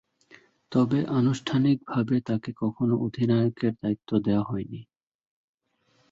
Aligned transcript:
তবে, 0.71 0.99
আনুষ্ঠানিকভাবে 1.11 2.15
তাকে 2.21 2.49
কখনো 2.57 2.93
অধিনায়কের 2.97 3.73
দায়িত্ব 3.81 4.09
দেয়া 4.19 4.43
হয়নি। 4.43 4.81